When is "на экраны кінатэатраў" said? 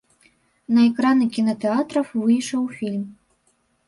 0.77-2.07